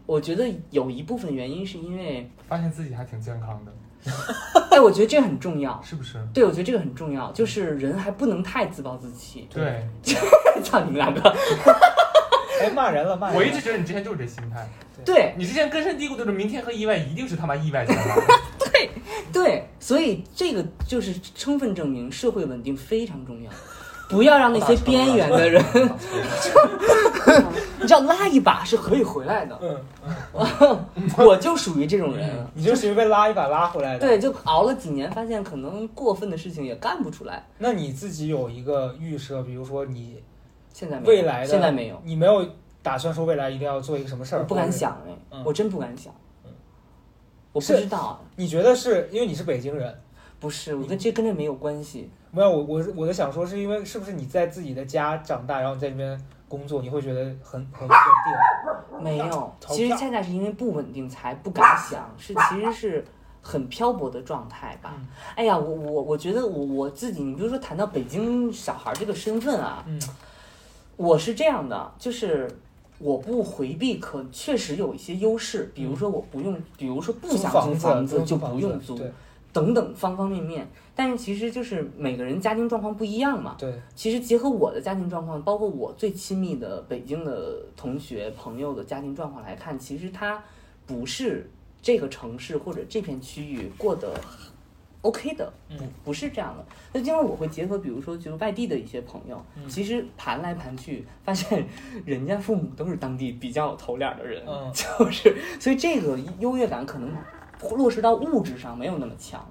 [0.04, 3.72] 我觉得有一部分原因是因为，发现自己还挺健康的，
[4.70, 5.80] 哎，我觉得这很重要。
[5.84, 6.18] 是不是？
[6.32, 9.48] 对，我觉得这个很重要，就是人还不能太自暴自弃。
[9.52, 9.86] 对，
[10.62, 11.20] 操你们两个！
[12.60, 13.38] 哎，骂人了，骂人了。
[13.38, 14.66] 我一直觉得你之前就是这心态，
[15.04, 18.16] 对你之前根深蒂固就是明天和意外一定是他妈意外先来。
[19.32, 23.50] 对，所以这个就是充分证明社会稳定非常重要，
[24.08, 25.62] 不要让那些边缘的人，
[27.80, 29.58] 你知道拉一把是可以回来的。
[29.60, 29.84] 嗯，
[31.18, 32.46] 我就属于这种人。
[32.54, 37.44] 你就属于被拉一把拉回来的。，对，就熬了几年，发现可能过分的事情也干不出来。
[37.58, 40.22] 那你自己有一个预设，比如说你
[40.72, 42.46] 现在没有未来的，现在没有，你没有
[42.82, 44.38] 打算说未来一定要做一个什么事儿？
[44.40, 44.70] 我不敢。
[44.70, 46.12] 想哎，嗯我真不敢想。
[47.52, 49.92] 我不知道，你觉得是因为你是北京人？
[50.38, 52.10] 不是，我跟这跟这没有关系。
[52.30, 59.02] 没有，我我是我在想说，是因为是不是你在自己的家长大，然后你在这边工作，你会觉得很很稳定？
[59.02, 63.04] 没有，其实恰恰是因为不稳定才不敢想，是其实是
[63.42, 64.94] 很漂泊的状态吧。
[64.96, 70.00] 嗯哎呀，我我我觉得我我自己，你比如说谈到北京小孩这个身份啊，嗯
[70.96, 72.48] 我是这样的，就是
[72.98, 78.98] 我不回避，可确实有一些优势，比如说我不用，比如说不想租租房子就不用租
[79.56, 80.68] 等等方方面面。
[80.94, 90.42] 但是其实就是每个人家庭状况不一样嘛，对，其实结合我的家庭状况，包括我最亲密的北京的同学朋友的家庭状况来看，其实他
[90.86, 91.50] 不是
[91.82, 94.18] 这个城市或者这片区域过得
[95.02, 95.76] OK 的，嗯。
[95.76, 96.64] 不不是这样的。
[96.94, 99.68] 那经常我会结合，比如说就是外地的一些朋友，嗯。
[99.68, 101.66] 其实盘来盘去，发现
[102.06, 104.72] 人家父母都是当地比较有头脸儿的人，嗯。
[104.72, 107.10] 就是所以这个优越感可能
[107.76, 109.44] 落实到物质上没有那么强。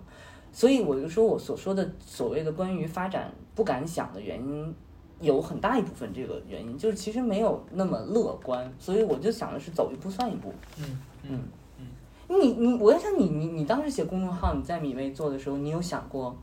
[0.52, 4.74] 所以我就说我所说的所谓的关于发展不敢想的原因，
[5.20, 10.54] 有很大一部分这个原因就是其实没有那么乐观，所以我就想的是走一步算一步。
[10.78, 11.40] 嗯嗯
[11.80, 11.88] 嗯
[12.28, 16.36] 你你我在想你你你当时写公众号你在米未做的时候，你有想过？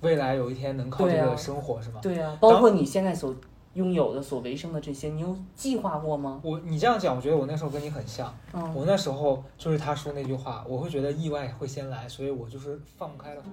[0.00, 2.00] 未来有一天能靠这个生活是吗？
[2.02, 3.34] 对啊，包括你现在所
[3.76, 6.40] 拥有的所维生的这些，你有计划过吗？
[6.42, 8.34] 我你这样讲，我觉得我那时候跟你很像。
[8.54, 13.48] 嗯，我那时候就是他说那句话，我会觉得意外会先来，所以我就是放不开的话。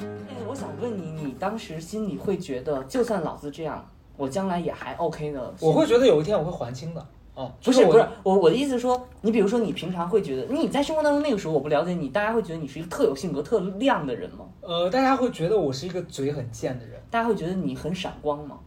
[0.00, 5.54] 哎，我想问你，你当时心里会觉得，就算老子这样，我将来也还 OK 的？
[5.60, 7.06] 我会觉得有一天我会还清的。
[7.34, 14.44] 哦，不是不是我我的意思是说，你比如说你平常会觉得你在生活当中那个时候我不了解你，大家会觉得你是一个特有性格、特亮的人吗？
[14.60, 17.00] 呃，大家会觉得我是一个嘴很贱的人。
[17.10, 18.58] 大家会觉得你很闪光吗？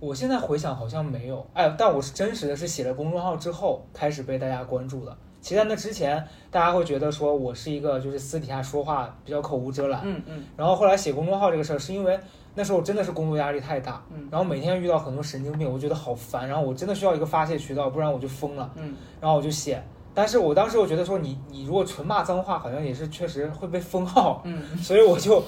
[0.00, 5.16] 我现在回想好像没有，哎，但我是真实的是写了公众号之后开始被大家关注的。
[5.40, 12.18] 其实在那之前，大家会觉得说我是一个就是私底下说话比较口无遮拦，嗯嗯然后后来写公众号这个事儿，是因为
[12.58, 14.26] 那时候真的是工作压力太大，嗯。
[14.32, 18.96] 然后每天遇到很多神经病，我觉得好烦，然后我真的需要一个发泄渠道，不然我就疯了，嗯。
[19.20, 19.80] 然后我就写。
[20.12, 25.40] 但是我当时我觉得说你你如果纯骂脏话，好像也是确实会被封号，嗯， 所以我就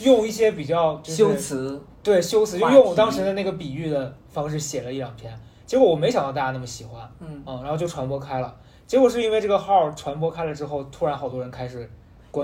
[0.00, 5.32] 用一些比较就是修辞，对修辞，就用我当时的那个比喻的方式写了一两篇，
[5.64, 7.42] 结果我没想到大家那么喜欢，嗯。
[7.46, 8.54] 嗯，然后就传播开了。
[8.86, 11.90] 结果是因为这个号传播开了之后，突然好多人开始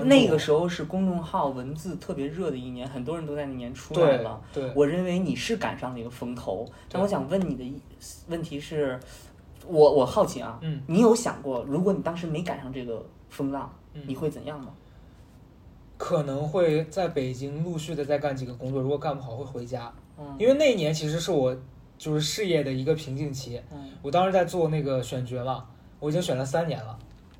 [0.05, 4.41] 那个时候是公众号文字特别热的一年，很多人都在那年出来了。
[4.51, 7.81] 对，我认为你是赶上了一个风头，但我想问你的
[8.27, 8.99] 问题是，
[9.65, 10.81] 我我好奇啊，嗯。
[10.87, 14.01] 你有想过，如果你当时没赶上这个风浪，嗯。
[14.07, 14.69] 你会怎样吗？
[15.97, 20.35] 可能会在北京陆续的再干几个工作，如果干不好会回家，嗯。
[20.39, 21.55] 因为那一年其实是我
[21.97, 23.61] 就是事业的一个瓶颈期。
[23.71, 23.91] 嗯。
[24.01, 25.63] 我当时在做那个选角嘛，
[25.99, 26.97] 我已经选了三年了，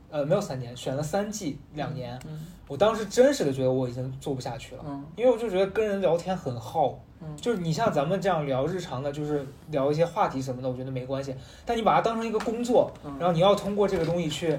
[0.10, 2.20] 呃，没有三年，选了三季两年。
[2.28, 6.98] 嗯我当时真实的觉得我已经做不下去了，嗯因为我就觉得跟人聊天很耗。
[7.22, 11.36] 嗯就是你像咱们这样聊日常的，就是聊一些话题什么的，我觉得没关系。
[11.64, 14.58] 但你把它当成一个工作，嗯然后你要通过这个东西去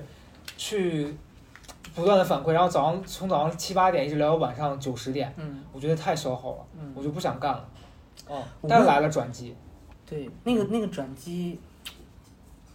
[0.57, 1.13] 去
[1.97, 7.69] 不断的反馈，然后早上从早上七八点一直聊到晚上九十点，嗯我觉得太消耗了，嗯我就不想干了。
[8.29, 9.55] 哦，但来了转机，
[10.09, 11.59] 对，那个那个转机，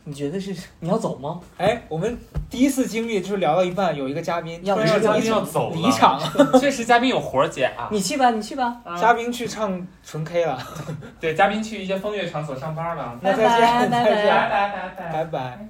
[0.03, 1.39] 你觉得是你要走吗？
[1.57, 2.17] 哎，我们
[2.49, 6.19] 第一次经历就是聊到一半，有一个嘉宾要不然离这个嘉宾要走了离场，
[6.59, 7.87] 确实嘉宾有活儿接啊。
[7.91, 8.81] 你去吧，你去吧。
[8.99, 10.57] 嘉宾去唱纯 K 了，
[11.21, 13.17] 对，嘉宾去一些风月场所上班了。
[13.21, 15.67] 那再见，拜拜再见，拜拜拜拜拜拜。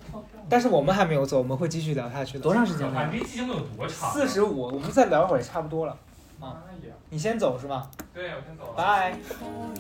[0.47, 2.43] 但是我们还没有走，我们会继续聊下去的。
[2.43, 3.09] 多长时间啊，了？
[3.11, 4.11] 这期节目有多长？
[4.11, 5.95] 四十五，我们再聊一会儿也差不多了。
[6.39, 7.87] 啊呀，你先走是吗？
[8.13, 8.73] 对，我先走了。
[8.75, 9.13] 拜。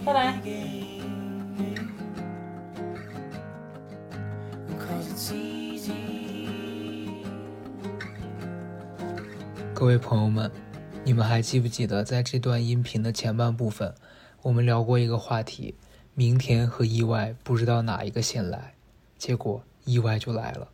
[0.05, 0.33] 拜拜。
[1.57, 1.90] Cause
[9.73, 10.51] 各位朋友们，
[11.03, 13.93] 你们还记不记得在这段音频的前半部分，
[14.43, 15.75] 我们聊过一个话题：
[16.13, 18.75] 明天和意外不知道哪一个先来。
[19.17, 20.69] 结果意外就来了。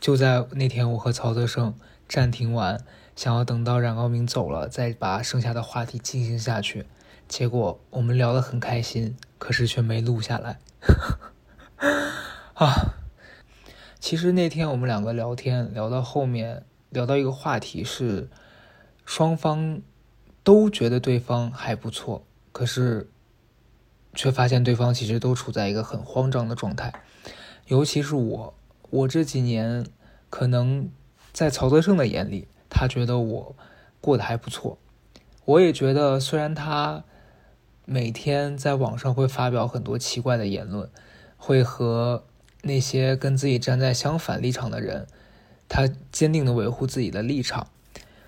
[0.00, 1.74] 就在那天，我和曹德胜
[2.08, 2.80] 暂停完，
[3.14, 6.86] 想要等到冉高明走了，再把剩下的话题进行下去。
[7.28, 10.58] 结果我们聊得很开心，可是却没录下来。
[12.54, 12.94] 啊，
[14.00, 18.28] 其实那天我们两个聊天聊到后面，聊到一个话题是，
[19.04, 19.82] 双方
[20.42, 23.10] 都觉得对方还不错，可是
[24.14, 26.92] 却发现对方其实都处在一个很慌张的状态。
[27.66, 28.54] 尤其是我，
[28.90, 29.84] 我这几年
[30.30, 30.88] 可能
[31.32, 33.56] 在曹德胜的眼里，他觉得我
[34.00, 34.78] 过得还不错。
[35.44, 37.04] 我也觉得，虽然他
[37.84, 40.88] 每天在网上会发表很多奇怪的言论，
[41.36, 42.24] 会和
[42.68, 45.08] 那些跟自己站在相反立场的人，
[45.68, 47.66] 他坚定的维护自己的立场，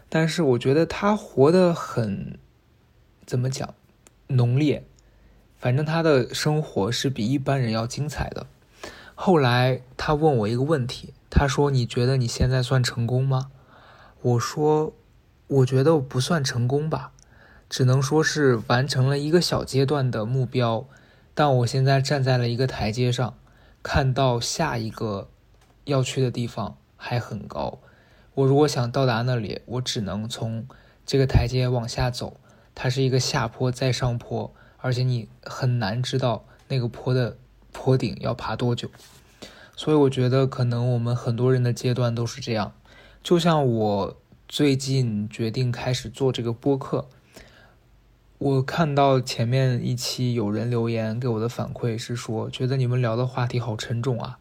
[0.08, 2.38] 但是我觉得他活得很，
[3.24, 3.74] 怎么讲，
[4.26, 4.82] 浓烈，
[5.58, 8.46] 反正他的生活是比一般人要精彩的。
[9.14, 13.50] 后来他问我一个问题，他说：“你觉得你现在算成功吗？”
[14.22, 14.94] 我说
[15.46, 17.12] ：“我觉得不算成功吧，
[17.68, 20.86] 只能说是完成了一个小阶段的目标，
[21.34, 23.34] 但我现在站在了一个台阶上，
[23.82, 25.28] 看到下一个
[25.84, 27.78] 要去的地方还很高。
[28.34, 30.66] 我如果想到达那里，我只能从
[31.04, 32.38] 这个台阶往下走，
[32.74, 37.36] 它是一个下坡再上坡，而且你很难知道那个坡的
[37.72, 38.88] 坡顶要爬多久。
[39.76, 42.72] 所以我觉得可能我们很多人的阶段都是这样。
[43.22, 44.16] 就像我
[44.48, 47.08] 最近决定开始做这个播客，
[48.40, 54.38] 我看到前面一期有人留言给我的反馈是说，觉得你们聊的话题好沉重啊，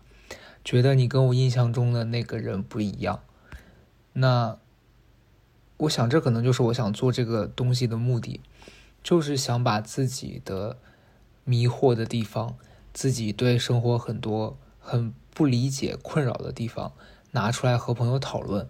[0.64, 3.20] 觉得你跟我印象中的那个人不一样。
[4.14, 4.58] 那
[5.76, 8.40] 我想这可能就是我想做这个东西的目的，
[9.04, 10.78] 就是想把自己的
[11.44, 12.56] 迷惑的地方，
[12.94, 16.94] 自己对生活很多很不理解、困扰的地方
[17.32, 18.70] 拿出来和朋友讨论。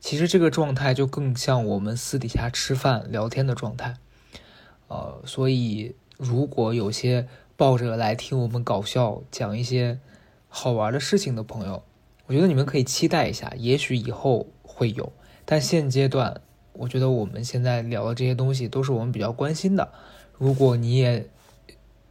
[0.00, 3.96] 其实这个状态就更像我们私底下吃饭聊天的状态。
[4.90, 10.00] 呃，所以如果有些抱着来听我们搞笑、讲一些
[10.48, 11.84] 好玩的事情的朋友，
[12.26, 15.12] 我觉得你们可以期待一下，也许以后会有。
[15.44, 16.40] 但现阶段，
[16.72, 19.92] 我觉得我们现在聊的这些东西都是我们比较关心的。
[20.36, 21.28] 如果你也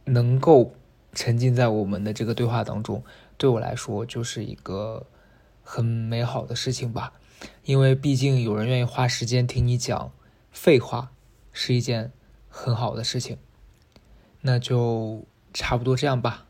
[0.04, 0.72] 能够
[1.12, 3.04] 沉浸在我们的这个对话当中，
[3.36, 5.06] 对我来说就是一个
[5.62, 7.12] 很美好的事情吧。
[7.64, 10.12] 因为毕竟有人愿意花时间听你讲
[10.50, 11.12] 废话，
[11.52, 12.12] 是一件
[12.50, 13.38] 很好的事情。
[14.42, 15.24] 那就
[15.54, 16.44] 差不多这样吧。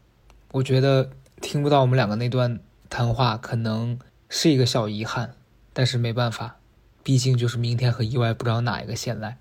[0.52, 3.98] 我觉得听不到我们两个那段谈话，可能
[4.28, 5.34] 是一个小遗憾，
[5.72, 6.56] 但是没办法，
[7.02, 9.38] 毕竟就是明天和意外不知道哪一个先来。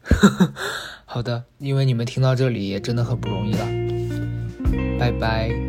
[1.06, 3.66] 好的，因为你们听到这里也真的很不容易了，
[5.00, 5.69] 拜拜。